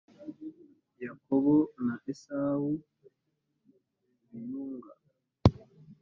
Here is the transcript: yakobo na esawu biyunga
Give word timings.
yakobo 1.05 1.55
na 1.85 1.95
esawu 2.11 2.71
biyunga 4.29 4.91